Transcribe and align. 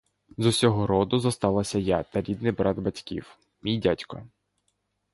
З 0.37 0.45
усього 0.45 0.87
роду 0.87 1.19
зосталася 1.19 1.79
я 1.79 2.03
та 2.03 2.21
рідний 2.21 2.51
брат 2.51 2.79
батьків— 2.79 3.37
мій 3.61 3.79
дядько. 3.79 4.23